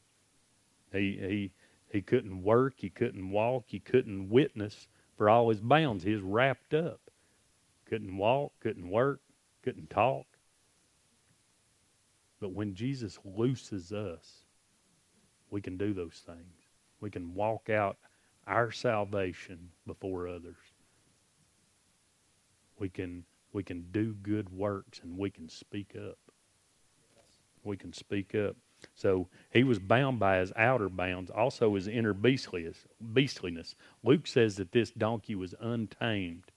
[0.92, 1.52] He, he,
[1.90, 6.04] he couldn't work, he couldn't walk, he couldn't witness for all his bounds.
[6.04, 7.00] He was wrapped up.
[7.86, 9.20] Couldn't walk, couldn't work,
[9.62, 10.26] couldn't talk.
[12.40, 14.44] But when Jesus looses us,
[15.50, 16.68] we can do those things.
[17.00, 17.98] We can walk out
[18.46, 20.56] our salvation before others.
[22.78, 26.18] We can we can do good works and we can speak up.
[27.64, 28.56] We can speak up.
[28.94, 33.74] So he was bound by his outer bounds, also his inner beastliness.
[34.02, 36.52] Luke says that this donkey was untamed.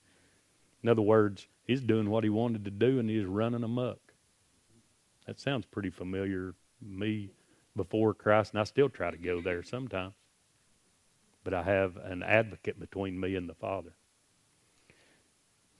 [0.82, 4.14] In other words, he's doing what he wanted to do and he's running amok.
[5.26, 7.32] That sounds pretty familiar me
[7.76, 10.14] before Christ, and I still try to go there sometimes.
[11.44, 13.94] But I have an advocate between me and the Father.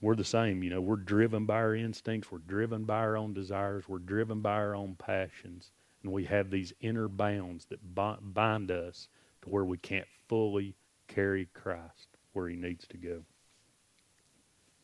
[0.00, 3.32] We're the same, you know, we're driven by our instincts, we're driven by our own
[3.32, 5.70] desires, we're driven by our own passions,
[6.04, 9.08] and we have these inner bounds that bind us
[9.42, 10.76] to where we can't fully
[11.08, 13.22] carry Christ where he needs to go.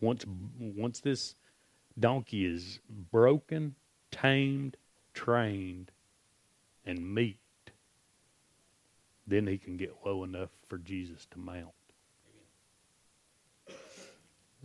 [0.00, 0.24] Once
[0.58, 1.34] once this
[1.98, 2.80] donkey is
[3.12, 3.74] broken,
[4.10, 4.78] tamed,
[5.12, 5.90] trained,
[6.86, 7.38] and meek,
[9.26, 11.68] then he can get low enough for Jesus to mount.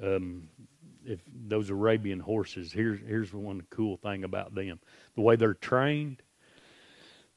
[0.01, 0.49] Um,
[1.05, 4.79] if those Arabian horses, here's here's one cool thing about them:
[5.15, 6.21] the way they're trained.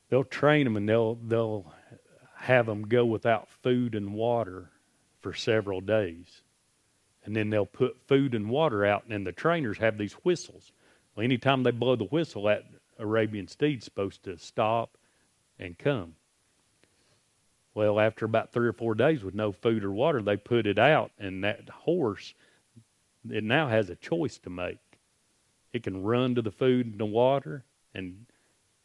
[0.09, 1.73] They'll train them and they'll they'll
[2.37, 4.71] have them go without food and water
[5.21, 6.43] for several days,
[7.25, 9.05] and then they'll put food and water out.
[9.11, 10.73] And the trainers have these whistles.
[11.15, 12.65] Well, anytime they blow the whistle, that
[12.99, 14.97] Arabian steed's supposed to stop
[15.59, 16.15] and come.
[17.75, 20.79] Well, after about three or four days with no food or water, they put it
[20.79, 22.35] out, and that horse,
[23.31, 24.79] it now has a choice to make.
[25.73, 28.27] It can run to the food and the water and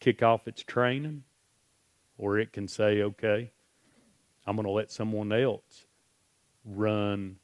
[0.03, 1.23] kick off its training,
[2.17, 3.51] or it can say, okay,
[4.45, 5.85] I'm going to let someone else
[6.65, 7.37] run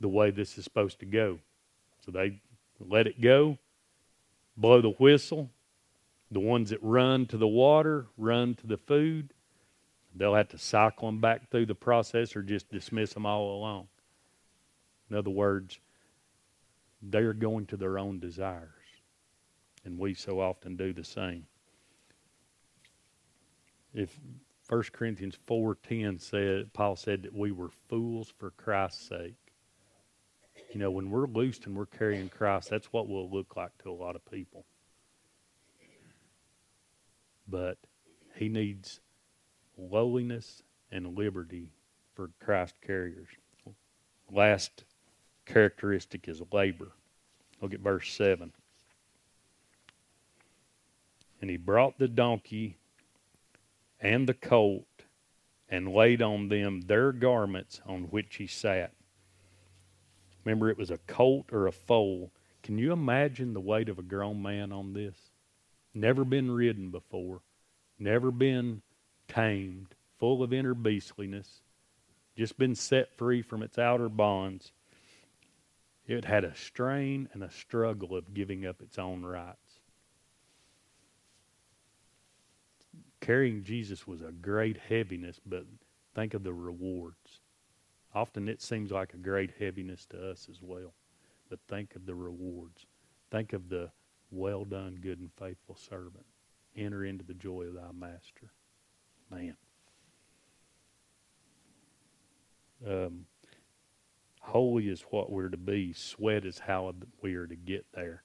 [0.00, 1.38] the way this is supposed to go.
[2.04, 2.40] So they
[2.80, 3.58] let it go,
[4.56, 5.50] blow the whistle.
[6.30, 9.32] The ones that run to the water run to the food.
[10.14, 13.88] They'll have to cycle them back through the process or just dismiss them all along.
[15.10, 15.78] In other words,
[17.02, 18.75] they're going to their own desires.
[19.86, 21.46] And we so often do the same.
[23.94, 24.18] If
[24.68, 29.54] 1 Corinthians 4:10 said Paul said that we were fools for Christ's sake.
[30.72, 33.90] You know, when we're loosed and we're carrying Christ, that's what we'll look like to
[33.90, 34.66] a lot of people.
[37.46, 37.78] But
[38.34, 39.00] he needs
[39.78, 41.70] lowliness and liberty
[42.14, 43.28] for Christ carriers.
[44.32, 44.84] Last
[45.44, 46.90] characteristic is labor.
[47.62, 48.52] Look at verse 7.
[51.40, 52.78] And he brought the donkey
[54.00, 54.86] and the colt
[55.68, 58.92] and laid on them their garments on which he sat.
[60.44, 62.30] Remember, it was a colt or a foal.
[62.62, 65.16] Can you imagine the weight of a grown man on this?
[65.92, 67.40] Never been ridden before,
[67.98, 68.82] never been
[69.28, 71.62] tamed, full of inner beastliness,
[72.36, 74.72] just been set free from its outer bonds.
[76.06, 79.65] It had a strain and a struggle of giving up its own rights.
[83.20, 85.64] Carrying Jesus was a great heaviness, but
[86.14, 87.40] think of the rewards.
[88.14, 90.94] Often it seems like a great heaviness to us as well.
[91.48, 92.86] But think of the rewards.
[93.30, 93.90] Think of the
[94.30, 96.26] well done, good and faithful servant.
[96.76, 98.52] Enter into the joy of thy master.
[99.30, 99.56] Man.
[102.86, 103.26] Um,
[104.40, 105.92] Holy is what we're to be.
[105.92, 108.22] Sweat is how we are to get there.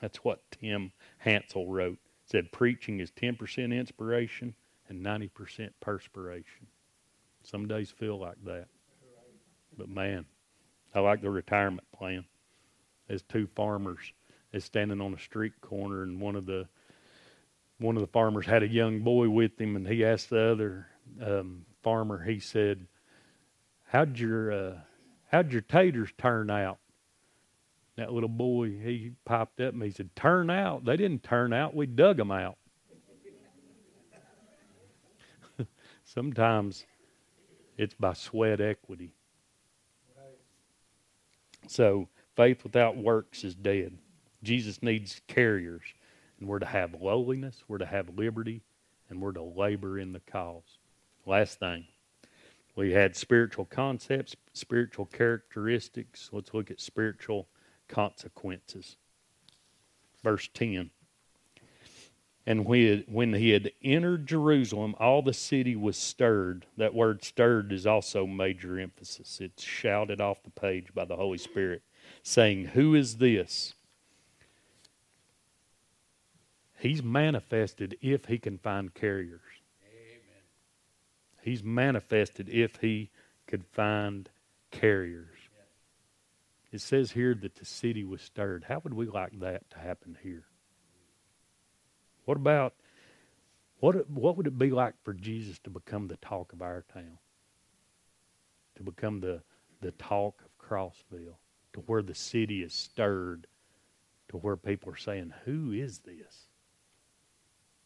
[0.00, 1.98] That's what Tim Hansel wrote.
[2.24, 4.54] Said preaching is 10% inspiration
[4.88, 6.66] and 90% perspiration.
[7.42, 8.66] Some days feel like that.
[9.76, 10.26] But man,
[10.94, 12.24] I like the retirement plan.
[13.08, 14.12] There's two farmers
[14.52, 16.68] is standing on a street corner and one of the
[17.78, 20.86] one of the farmers had a young boy with him and he asked the other
[21.20, 22.86] um, farmer, he said,
[23.86, 24.74] How'd your uh,
[25.30, 26.78] how'd your taters turn out?
[27.96, 30.84] That little boy, he popped up and he said, Turn out?
[30.84, 31.74] They didn't turn out.
[31.74, 32.56] We dug them out.
[36.04, 36.86] Sometimes
[37.76, 39.14] it's by sweat equity.
[41.68, 43.98] So faith without works is dead.
[44.42, 45.82] Jesus needs carriers.
[46.38, 48.62] And we're to have lowliness, we're to have liberty,
[49.08, 50.78] and we're to labor in the cause.
[51.24, 51.86] Last thing,
[52.74, 56.30] we had spiritual concepts, spiritual characteristics.
[56.32, 57.46] Let's look at spiritual
[57.92, 58.96] consequences.
[60.24, 60.90] Verse 10.
[62.44, 66.66] And when he had entered Jerusalem, all the city was stirred.
[66.76, 69.38] That word stirred is also major emphasis.
[69.40, 71.82] It's shouted off the page by the Holy Spirit,
[72.24, 73.74] saying, Who is this?
[76.80, 79.40] He's manifested if he can find carriers.
[79.86, 80.42] Amen.
[81.42, 83.10] He's manifested if he
[83.46, 84.28] could find
[84.72, 85.31] carriers.
[86.72, 88.64] It says here that the city was stirred.
[88.64, 90.44] How would we like that to happen here?
[92.24, 92.74] What about
[93.78, 97.18] what what would it be like for Jesus to become the talk of our town?
[98.76, 99.42] To become the
[99.80, 101.36] the talk of Crossville,
[101.74, 103.46] to where the city is stirred,
[104.28, 106.48] to where people are saying, "Who is this?"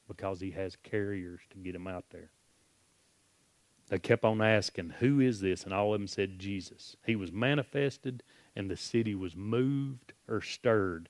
[0.06, 2.30] Because he has carriers to get him out there.
[3.88, 5.64] They kept on asking, Who is this?
[5.64, 6.96] And all of them said, Jesus.
[7.04, 8.22] He was manifested,
[8.56, 11.08] and the city was moved or stirred.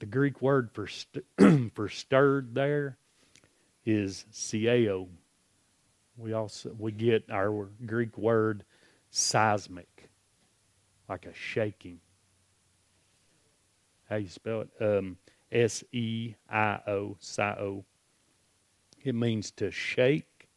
[0.00, 1.24] The Greek word for, st-
[1.74, 2.96] for stirred there
[3.84, 5.08] is seio.
[6.16, 8.64] We also we get our Greek word
[9.10, 10.10] seismic,
[11.08, 12.00] like a shaking.
[14.08, 14.70] How you spell it?
[14.80, 15.16] Um,
[15.50, 17.84] S E I O, sio.
[19.02, 20.48] It means to shake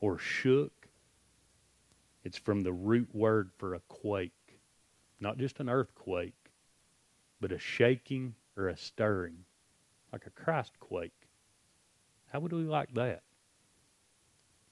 [0.00, 0.77] or shook.
[2.24, 4.60] It's from the root word for a quake,
[5.20, 6.34] not just an earthquake,
[7.40, 9.44] but a shaking or a stirring,
[10.12, 11.28] like a Christ quake.
[12.32, 13.22] How would we like that?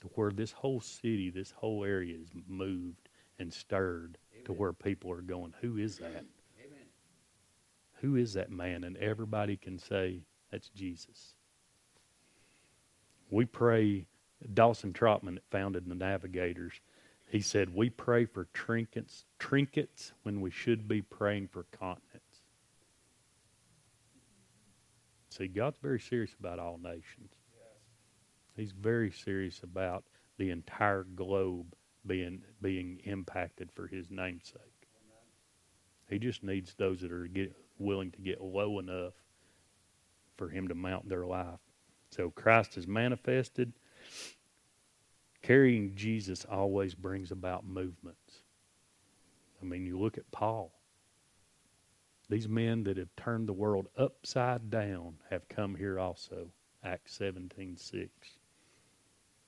[0.01, 4.45] To where this whole city, this whole area is moved and stirred Amen.
[4.45, 6.07] to where people are going, Who is that?
[6.09, 6.27] Amen.
[8.01, 8.85] Who is that man?
[8.85, 10.21] And everybody can say,
[10.51, 11.35] That's Jesus.
[13.31, 14.07] We pray
[14.55, 16.81] Dawson Trotman founded the Navigators.
[17.29, 22.43] He said, We pray for trinkets, trinkets when we should be praying for continents.
[25.31, 27.33] See, God's very serious about all nations.
[28.55, 30.05] He's very serious about
[30.39, 31.75] the entire globe
[32.07, 34.61] being being impacted for his namesake.
[36.09, 39.15] He just needs those that are get, willing to get low enough
[40.37, 41.59] for him to mount their life.
[42.11, 43.73] So Christ is manifested.
[45.47, 48.43] Carrying Jesus always brings about movements.
[49.63, 50.73] I mean, you look at Paul.
[52.29, 56.51] These men that have turned the world upside down have come here also.
[56.83, 58.09] Acts 17:6.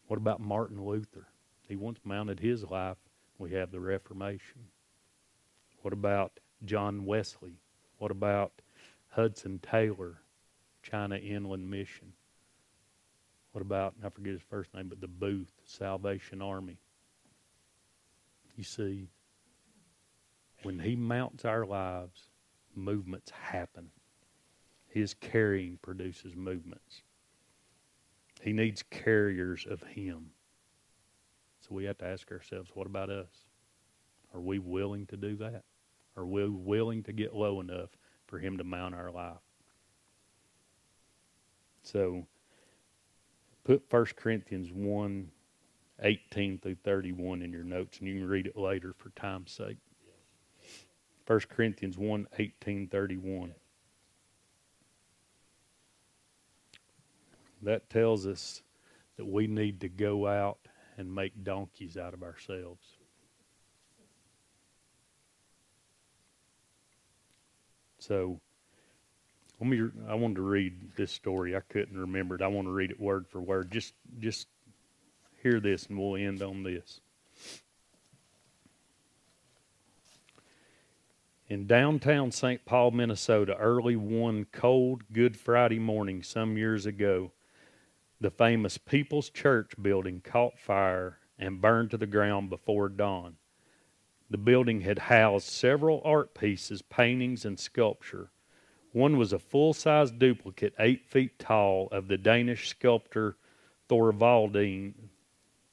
[0.06, 1.32] What about Martin Luther?
[1.62, 2.98] He once mounted his life.
[3.36, 4.68] We have the Reformation.
[5.82, 7.58] What about John Wesley?
[7.96, 8.62] What about
[9.08, 10.22] Hudson Taylor,
[10.80, 12.12] China Inland Mission?
[13.52, 16.78] What about, I forget his first name, but the Booth, Salvation Army.
[18.56, 19.08] You see,
[20.62, 22.30] when he mounts our lives,
[22.74, 23.90] movements happen.
[24.86, 27.02] His carrying produces movements.
[28.42, 30.30] He needs carriers of him.
[31.60, 33.46] So we have to ask ourselves, what about us?
[34.34, 35.64] Are we willing to do that?
[36.16, 37.90] Are we willing to get low enough
[38.26, 39.36] for him to mount our life?
[41.82, 42.26] So
[43.68, 45.30] put 1 Corinthians 1
[46.00, 49.76] 18 through 31 in your notes, and you can read it later for time's sake.
[51.26, 53.54] 1 Corinthians 1 18 31.
[57.60, 58.62] That tells us
[59.18, 60.60] that we need to go out
[60.96, 62.86] and make donkeys out of ourselves.
[67.98, 68.40] So,
[69.60, 69.80] let me.
[70.08, 71.56] I wanted to read this story.
[71.56, 72.42] I couldn't remember it.
[72.42, 73.70] I want to read it word for word.
[73.70, 74.46] Just, just
[75.42, 77.00] hear this, and we'll end on this.
[81.48, 82.64] In downtown St.
[82.66, 87.32] Paul, Minnesota, early one cold Good Friday morning some years ago,
[88.20, 93.36] the famous People's Church building caught fire and burned to the ground before dawn.
[94.28, 98.30] The building had housed several art pieces, paintings, and sculpture.
[98.98, 103.36] One was a full size duplicate, eight feet tall, of the Danish sculptor
[103.88, 104.92] Thorvaldin,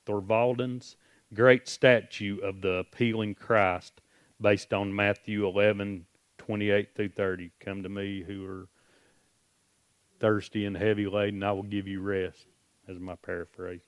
[0.06, 0.96] Thorvaldin's
[1.34, 4.00] great statue of the appealing Christ
[4.40, 6.06] based on Matthew 11,
[6.38, 7.52] 28 through 30.
[7.60, 8.68] Come to me who are
[10.20, 12.46] thirsty and heavy laden, I will give you rest,
[12.88, 13.82] as my paraphrase.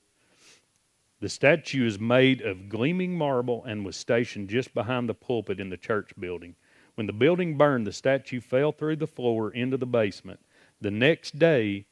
[1.20, 5.70] The statue is made of gleaming marble and was stationed just behind the pulpit in
[5.70, 6.56] the church building.
[6.98, 10.39] When the building burned, the statue fell through the floor into the basement.
[10.82, 11.86] The next day,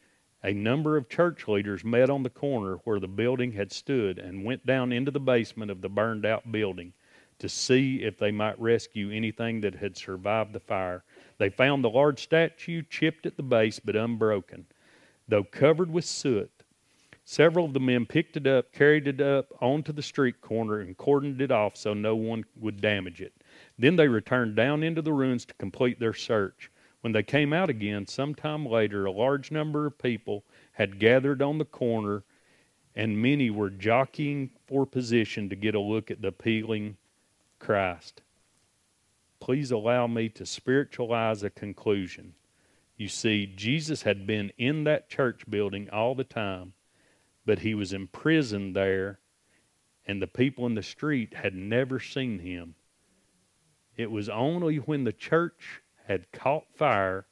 [0.43, 4.43] a number of church leaders met on the corner where the building had stood and
[4.43, 6.91] went down into the basement of the burned out building
[7.37, 11.03] to see if they might rescue anything that had survived the fire.
[11.37, 14.65] They found the large statue chipped at the base but unbroken,
[15.27, 16.49] though covered with soot.
[17.25, 20.97] Several of the men picked it up, carried it up onto the street corner, and
[20.97, 23.33] cordoned it off so no one would damage it.
[23.77, 26.71] Then they returned down into the ruins to complete their search.
[27.01, 31.41] When they came out again, some time later, a large number of people had gathered
[31.41, 32.23] on the corner,
[32.95, 36.97] and many were jockeying for position to get a look at the appealing
[37.59, 38.21] Christ.
[39.39, 42.33] Please allow me to spiritualize a conclusion.
[42.97, 46.73] You see, Jesus had been in that church building all the time,
[47.45, 49.19] but he was imprisoned there,
[50.07, 52.75] and the people in the street had never seen him.
[53.97, 57.25] It was only when the church had caught fire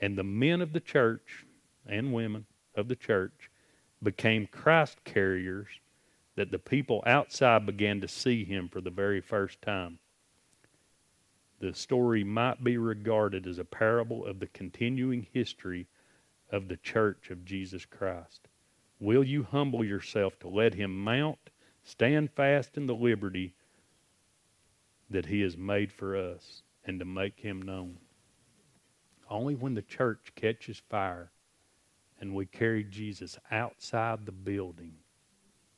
[0.00, 1.44] and the men of the church
[1.86, 3.50] and women of the church
[4.02, 5.68] became Christ carriers
[6.36, 9.98] that the people outside began to see him for the very first time.
[11.58, 15.86] The story might be regarded as a parable of the continuing history
[16.50, 18.48] of the church of Jesus Christ.
[19.00, 21.50] Will you humble yourself to let him mount,
[21.82, 23.54] stand fast in the liberty
[25.10, 27.98] that he has made for us, and to make him known?
[29.28, 31.30] Only when the church catches fire
[32.20, 34.94] and we carry Jesus outside the building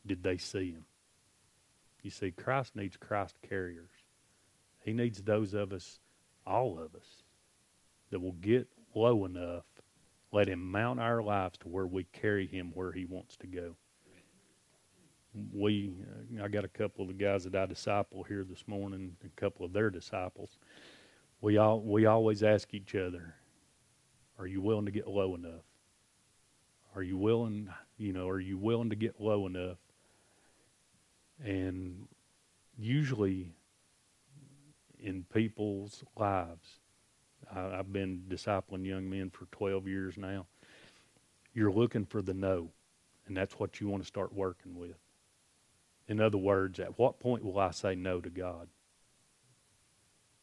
[0.06, 0.84] did they see him.
[2.02, 3.90] You see, Christ needs Christ carriers.
[4.84, 5.98] He needs those of us,
[6.46, 7.22] all of us,
[8.10, 9.64] that will get low enough,
[10.32, 13.76] let him mount our lives to where we carry him where he wants to go.
[15.52, 15.92] We,
[16.38, 19.40] uh, I got a couple of the guys that I disciple here this morning, a
[19.40, 20.58] couple of their disciples.
[21.40, 23.34] We all, we always ask each other,
[24.38, 25.64] "Are you willing to get low enough?
[26.94, 29.78] Are you willing, you know, are you willing to get low enough
[31.44, 32.06] and
[32.78, 33.52] usually
[34.98, 36.80] in people's lives,
[37.54, 40.46] I, I've been discipling young men for 12 years now.
[41.54, 42.70] You're looking for the no,
[43.26, 44.96] and that's what you want to start working with.
[46.08, 48.68] In other words, at what point will I say no to God?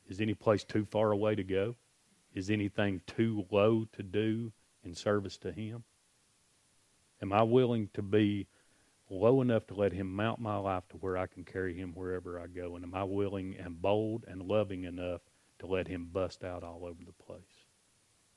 [0.08, 1.76] Is any place too far away to go?
[2.34, 4.52] Is anything too low to do
[4.84, 5.84] in service to Him?
[7.22, 8.48] Am I willing to be
[9.10, 12.40] low enough to let him mount my life to where I can carry him wherever
[12.40, 12.76] I go?
[12.76, 15.22] And am I willing and bold and loving enough
[15.60, 17.66] to let him bust out all over the place?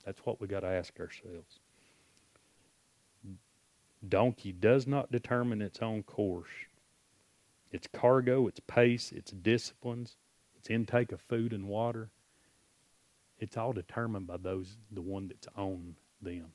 [0.04, 1.60] That's what we got to ask ourselves.
[4.06, 6.48] Donkey does not determine its own course.
[7.70, 10.16] Its cargo, its pace, its disciplines,
[10.56, 12.10] its intake of food and water,
[13.38, 16.52] it's all determined by those the one that's on them.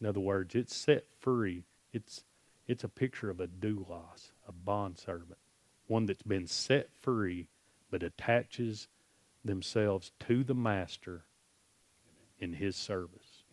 [0.00, 1.64] In other words, it's set free
[1.96, 2.24] it's,
[2.66, 5.38] it's a picture of a doulos, a bondservant,
[5.86, 7.48] one that's been set free
[7.90, 8.88] but attaches
[9.42, 11.24] themselves to the master
[12.38, 13.44] in his service.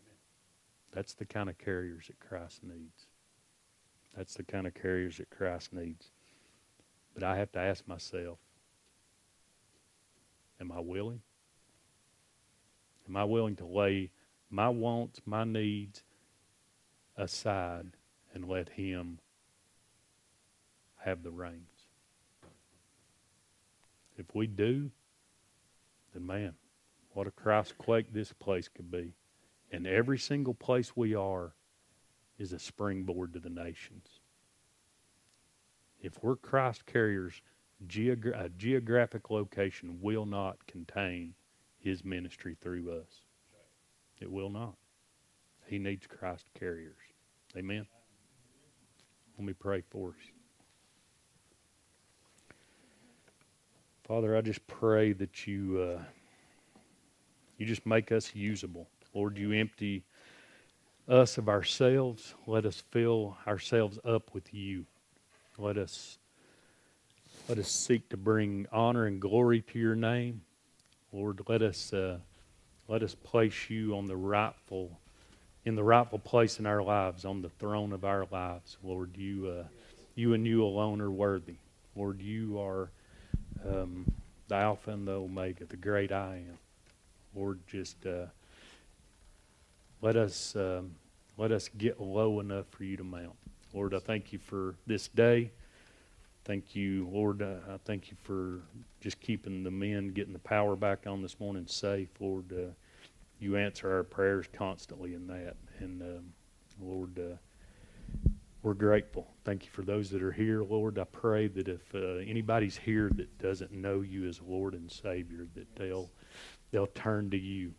[0.92, 3.08] That's the kind of carriers that Christ needs.
[4.16, 6.12] That's the kind of carriers that Christ needs.
[7.14, 8.38] But I have to ask myself,
[10.60, 11.22] am I willing?
[13.08, 14.12] Am I willing to lay
[14.50, 16.04] my wants, my needs
[17.18, 17.92] aside
[18.34, 19.20] and let Him
[20.98, 21.88] have the reins.
[24.18, 24.92] If we do,
[26.14, 26.54] then man,
[27.14, 29.14] what a Christ quake this place could be.
[29.72, 31.54] And every single place we are
[32.44, 34.20] is a springboard to the nations.
[36.02, 37.42] If we're Christ carriers,
[37.88, 41.34] geogra- a geographic location will not contain
[41.80, 43.22] his ministry through us.
[44.20, 44.76] It will not.
[45.66, 46.98] He needs Christ carriers.
[47.56, 47.88] Amen.
[49.38, 50.16] Let me pray for us.
[54.06, 56.04] Father, I just pray that you uh,
[57.58, 58.90] you just make us usable.
[59.14, 60.04] Lord, you empty
[61.08, 62.34] us of ourselves.
[62.48, 64.86] Let us fill ourselves up with you.
[65.58, 66.18] Let us
[67.50, 70.42] let us seek to bring honor and glory to your name.
[71.12, 72.20] Lord, let us uh,
[72.88, 75.00] let us place you on the rightful
[75.66, 78.78] in the rightful place in our lives, on the throne of our lives.
[78.84, 79.68] Lord, you uh,
[80.16, 81.56] you and you alone are worthy.
[81.96, 82.90] Lord, you are
[83.68, 84.12] um,
[84.48, 86.58] the Alpha and the Omega, the great I am.
[87.36, 88.26] Lord, just uh,
[90.04, 90.92] let us um,
[91.38, 93.36] let us get low enough for you to mount.
[93.74, 95.52] Lord, I thank you for this day.
[96.44, 97.42] Thank you, Lord.
[97.42, 98.60] Uh, I thank you for
[99.00, 102.10] just keeping the men, getting the power back on this morning safe.
[102.20, 102.74] Lord, uh,
[103.40, 105.56] you answer our prayers constantly in that.
[105.80, 106.34] And um,
[106.82, 107.38] Lord, uh,
[108.62, 109.32] we're grateful.
[109.46, 111.00] Thank you for those that are here, Lord.
[111.00, 115.48] I pray that if uh, anybody's here that doesn't know you as Lord and Savior,
[115.56, 116.12] that they'll
[116.72, 117.74] they'll turn to you.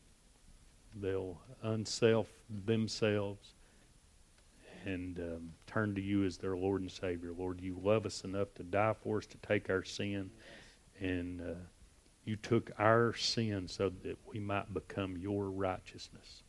[1.01, 2.29] They'll unself
[2.67, 3.55] themselves
[4.85, 7.33] and um, turn to you as their Lord and Savior.
[7.37, 10.31] Lord, you love us enough to die for us, to take our sin,
[11.01, 11.55] and uh,
[12.25, 16.43] you took our sin so that we might become your righteousness.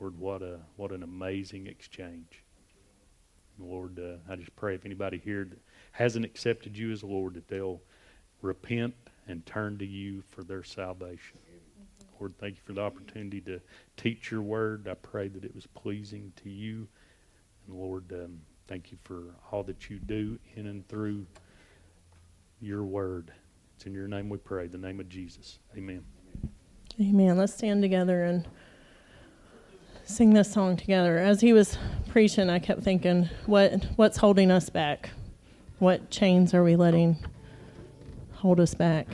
[0.00, 2.44] Lord, what a what an amazing exchange.
[3.58, 5.58] Lord, uh, I just pray if anybody here that
[5.92, 7.80] hasn't accepted you as Lord, that they'll
[8.42, 8.94] repent
[9.28, 11.38] and turn to you for their salvation.
[12.18, 13.60] Lord, thank you for the opportunity to
[13.96, 14.88] teach your word.
[14.90, 16.88] I pray that it was pleasing to you.
[17.66, 21.26] And Lord, um, thank you for all that you do in and through
[22.60, 23.32] your word.
[23.76, 25.58] It's in your name we pray, the name of Jesus.
[25.76, 26.04] Amen.
[27.00, 27.36] Amen.
[27.36, 28.46] Let's stand together and
[30.04, 31.18] sing this song together.
[31.18, 31.76] As he was
[32.08, 35.10] preaching, I kept thinking, what what's holding us back?
[35.78, 37.16] What chains are we letting
[38.32, 39.08] hold us back?